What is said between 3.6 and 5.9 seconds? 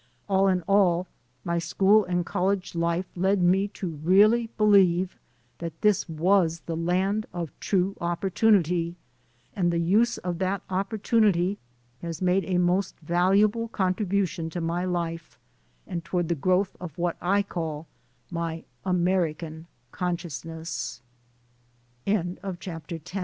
to really believe that